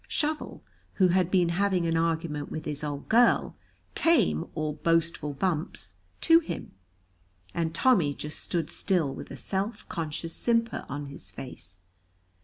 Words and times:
Shovel, 0.07 0.63
who 0.93 1.09
had 1.09 1.29
been 1.29 1.49
having 1.49 1.85
an 1.85 1.95
argument 1.95 2.49
with 2.49 2.65
his 2.65 2.83
old 2.83 3.07
girl, 3.07 3.55
came, 3.93 4.47
all 4.55 4.73
boastful 4.73 5.33
bumps, 5.33 5.93
to 6.21 6.39
him, 6.39 6.71
and 7.53 7.75
Tommy 7.75 8.15
just 8.15 8.39
stood 8.39 8.71
still 8.71 9.13
with 9.13 9.29
a 9.29 9.37
self 9.37 9.87
conscious 9.89 10.33
simper 10.33 10.87
on 10.89 11.05
his 11.05 11.29
face. 11.29 11.81